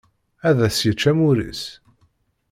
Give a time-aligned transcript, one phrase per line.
[0.49, 1.61] Ad as-yečč amur-is.